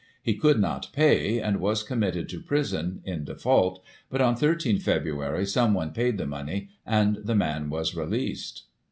[0.23, 5.47] He could not pay, and was committed to prison, in default, but on 13 Feb.,
[5.47, 8.63] someone paid the money, and the man was released.